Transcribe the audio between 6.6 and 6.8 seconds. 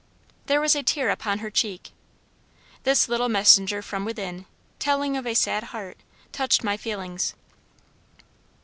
my